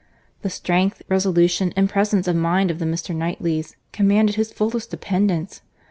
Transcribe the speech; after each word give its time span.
The 0.41 0.49
strength, 0.49 1.03
resolution, 1.09 1.73
and 1.75 1.87
presence 1.87 2.27
of 2.27 2.35
mind 2.35 2.71
of 2.71 2.79
the 2.79 2.85
Mr. 2.85 3.15
Knightleys, 3.15 3.75
commanded 3.91 4.35
his 4.35 4.51
fullest 4.51 4.89
dependence. 4.89 5.61